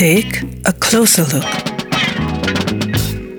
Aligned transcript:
Take 0.00 0.46
a 0.64 0.72
closer 0.72 1.26
look. 1.30 1.44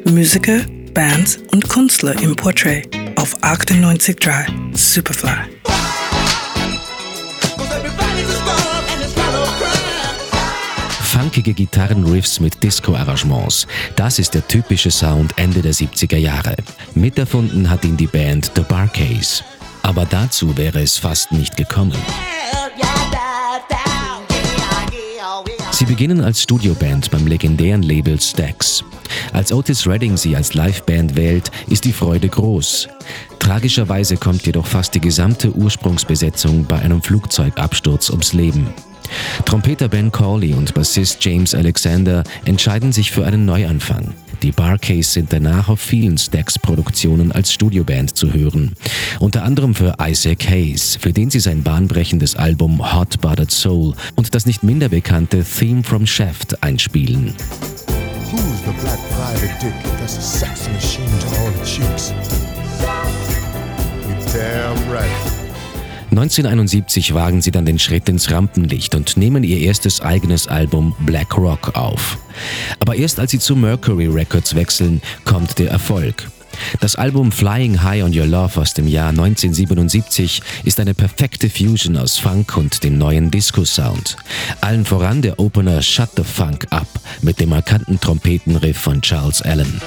Musiker, 0.05 0.59
Bands 0.93 1.39
und 1.53 1.67
Künstler 1.67 2.13
im 2.21 2.35
Portrait 2.35 2.87
auf 3.15 3.35
98.3 3.41 4.77
Superfly. 4.77 5.31
Funkige 11.01 11.51
Gitarrenriffs 11.55 12.39
mit 12.39 12.61
Disco-Arrangements. 12.61 13.65
Das 13.95 14.19
ist 14.19 14.35
der 14.35 14.47
typische 14.47 14.91
Sound 14.91 15.33
Ende 15.37 15.63
der 15.63 15.73
70er 15.73 16.17
Jahre. 16.17 16.55
Miterfunden 16.93 17.71
hat 17.71 17.83
ihn 17.85 17.97
die 17.97 18.05
Band 18.05 18.51
The 18.53 18.61
Barcase. 18.61 19.43
Aber 19.81 20.05
dazu 20.05 20.55
wäre 20.55 20.83
es 20.83 20.99
fast 20.99 21.31
nicht 21.31 21.57
gekommen. 21.57 21.97
Sie 25.81 25.87
beginnen 25.87 26.21
als 26.21 26.43
Studioband 26.43 27.09
beim 27.09 27.25
legendären 27.25 27.81
Label 27.81 28.21
Stax. 28.21 28.83
Als 29.33 29.51
Otis 29.51 29.87
Redding 29.87 30.15
sie 30.15 30.35
als 30.35 30.53
Liveband 30.53 31.15
wählt, 31.15 31.49
ist 31.69 31.85
die 31.85 31.91
Freude 31.91 32.29
groß. 32.29 32.87
Tragischerweise 33.39 34.15
kommt 34.15 34.45
jedoch 34.45 34.67
fast 34.67 34.93
die 34.93 35.01
gesamte 35.01 35.51
Ursprungsbesetzung 35.51 36.65
bei 36.65 36.77
einem 36.77 37.01
Flugzeugabsturz 37.01 38.11
ums 38.11 38.33
Leben. 38.33 38.67
Trompeter 39.45 39.89
Ben 39.89 40.11
Corley 40.11 40.53
und 40.53 40.71
Bassist 40.75 41.25
James 41.25 41.55
Alexander 41.55 42.25
entscheiden 42.45 42.91
sich 42.91 43.09
für 43.09 43.25
einen 43.25 43.45
Neuanfang. 43.45 44.13
Die 44.41 44.51
Barcase 44.51 45.11
sind 45.11 45.31
danach 45.31 45.69
auf 45.69 45.79
vielen 45.79 46.17
Stax-Produktionen 46.17 47.31
als 47.31 47.53
Studioband 47.53 48.17
zu 48.17 48.33
hören. 48.33 48.73
Unter 49.19 49.43
anderem 49.43 49.75
für 49.75 49.95
Isaac 50.01 50.49
Hayes, 50.49 50.97
für 50.99 51.13
den 51.13 51.29
sie 51.29 51.39
sein 51.39 51.61
bahnbrechendes 51.61 52.35
Album 52.35 52.93
Hot 52.93 53.21
Buttered 53.21 53.51
Soul 53.51 53.93
und 54.15 54.33
das 54.33 54.47
nicht 54.47 54.63
minder 54.63 54.89
bekannte 54.89 55.43
Theme 55.43 55.83
from 55.83 56.07
Shaft 56.07 56.63
einspielen. 56.63 57.35
Who's 58.31 58.41
the 58.65 58.71
black 58.81 58.99
private 59.11 59.53
dick 59.61 59.73
that's 59.99 60.17
a 60.17 60.21
sex 60.21 60.67
machine 60.69 61.05
to 61.19 61.27
all 61.37 61.51
the 61.51 61.65
chicks? 61.65 62.13
You 64.07 64.15
damn 64.33 64.91
right. 64.91 65.30
1971 66.11 67.13
wagen 67.13 67.41
sie 67.41 67.51
dann 67.51 67.65
den 67.65 67.79
Schritt 67.79 68.09
ins 68.09 68.29
Rampenlicht 68.31 68.95
und 68.95 69.15
nehmen 69.15 69.45
ihr 69.45 69.59
erstes 69.59 70.01
eigenes 70.01 70.45
Album 70.45 70.93
Black 70.99 71.37
Rock 71.37 71.77
auf. 71.77 72.17
Aber 72.79 72.95
erst 72.95 73.17
als 73.17 73.31
sie 73.31 73.39
zu 73.39 73.55
Mercury 73.55 74.07
Records 74.07 74.53
wechseln, 74.53 75.01
kommt 75.23 75.57
der 75.57 75.71
Erfolg. 75.71 76.27
Das 76.81 76.97
Album 76.97 77.31
Flying 77.31 77.81
High 77.81 78.03
on 78.03 78.17
Your 78.17 78.25
Love 78.25 78.59
aus 78.59 78.73
dem 78.73 78.89
Jahr 78.89 79.09
1977 79.09 80.41
ist 80.65 80.81
eine 80.81 80.93
perfekte 80.93 81.49
Fusion 81.49 81.95
aus 81.95 82.17
Funk 82.17 82.57
und 82.57 82.83
dem 82.83 82.97
neuen 82.97 83.31
Disco-Sound. 83.31 84.17
Allen 84.59 84.85
voran 84.85 85.21
der 85.21 85.39
Opener 85.39 85.81
Shut 85.81 86.09
the 86.17 86.23
Funk 86.23 86.67
Up 86.71 86.89
mit 87.21 87.39
dem 87.39 87.49
markanten 87.49 88.01
Trompetenriff 88.01 88.77
von 88.77 89.01
Charles 89.01 89.41
Allen. 89.41 89.81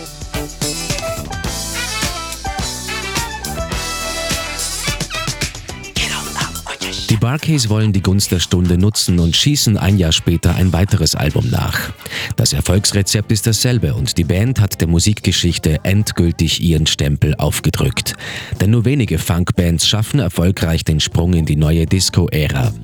Barcase 7.25 7.71
wollen 7.71 7.95
die 7.95 8.03
Gunst 8.03 8.33
der 8.33 8.39
Stunde 8.39 8.77
nutzen 8.77 9.19
und 9.19 9.35
schießen 9.35 9.79
ein 9.79 9.97
Jahr 9.97 10.13
später 10.13 10.57
ein 10.57 10.75
weiteres 10.75 11.15
Album 11.15 11.49
nach. 11.49 11.91
Das 12.37 12.53
Erfolgsrezept 12.53 13.33
ist 13.33 13.47
dasselbe 13.47 13.95
und 13.95 14.19
die 14.19 14.25
Band 14.25 14.61
hat 14.61 14.79
der 14.83 14.89
Musikgeschichte 14.89 15.83
endgültig 15.85 16.63
ihren 16.63 16.87
Stempel 16.87 17.35
aufgedrückt. 17.37 18.13
Denn 18.61 18.73
nur 18.73 18.85
wenige 18.85 19.19
Funkbands 19.19 19.89
schaffen 19.89 20.21
erfolgreich 20.21 20.85
den 20.85 21.01
Sprung 21.01 21.33
in 21.33 21.47
die 21.47 21.57
neue 21.57 21.87
Disco-Ära. 21.87 22.75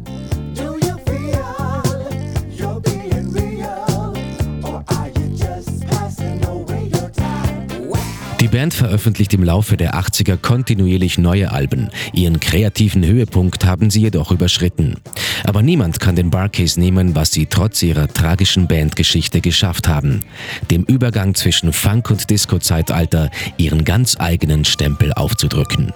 Band 8.51 8.75
veröffentlicht 8.75 9.33
im 9.35 9.45
Laufe 9.45 9.77
der 9.77 9.95
80er 9.95 10.37
kontinuierlich 10.37 11.19
neue 11.19 11.53
Alben. 11.53 11.91
Ihren 12.13 12.41
kreativen 12.41 13.05
Höhepunkt 13.05 13.65
haben 13.65 13.91
sie 13.91 14.01
jedoch 14.01 14.33
überschritten. 14.33 14.97
Aber 15.45 15.63
niemand 15.63 16.01
kann 16.01 16.17
den 16.17 16.31
Barcase 16.31 16.81
nehmen, 16.81 17.15
was 17.15 17.31
sie 17.31 17.47
trotz 17.47 17.83
ihrer 17.83 18.09
tragischen 18.09 18.67
Bandgeschichte 18.67 19.41
geschafft 19.41 19.89
haben. 19.89 20.25
Dem 20.71 20.85
Übergang 20.85 21.35
zwischen 21.35 21.73
Funk- 21.73 22.11
und 22.11 22.29
Disco-Zeitalter 22.29 23.31
ihren 23.57 23.85
ganz 23.85 24.17
eigenen 24.19 24.65
Stempel 24.65 25.13
aufzudrücken. 25.13 25.93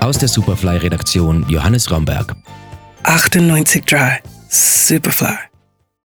Aus 0.00 0.18
der 0.18 0.28
Superfly-Redaktion 0.28 1.46
Johannes 1.48 1.90
Romberg. 1.90 2.34
98.3 3.04 4.18
Superfly. 4.48 5.51